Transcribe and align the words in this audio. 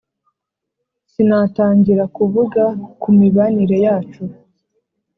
Sinatangira 1.11 2.03
kuvuga 2.15 2.63
ku 3.01 3.07
mibanire 3.17 3.77
yacu 3.85 4.23